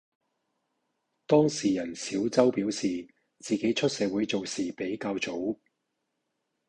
[1.27, 3.07] 當事人小周表示，
[3.37, 5.31] 自己出社會做事比較早。